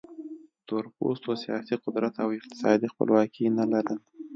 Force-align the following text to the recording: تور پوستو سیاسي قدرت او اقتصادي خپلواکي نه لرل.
تور 0.67 0.83
پوستو 0.95 1.29
سیاسي 1.43 1.75
قدرت 1.83 2.13
او 2.23 2.29
اقتصادي 2.37 2.87
خپلواکي 2.93 3.45
نه 3.57 3.65
لرل. 3.71 3.97